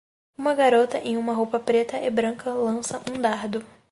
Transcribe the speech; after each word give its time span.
Uma 0.35 0.55
garota 0.55 0.97
em 0.97 1.15
uma 1.15 1.31
roupa 1.31 1.59
preta 1.59 1.97
e 1.99 2.09
branca 2.09 2.51
lança 2.51 2.99
um 3.11 3.21
dardo 3.21 3.63